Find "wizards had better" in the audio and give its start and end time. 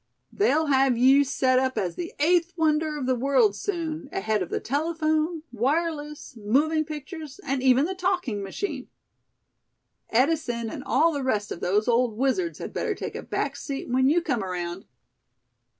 12.17-12.95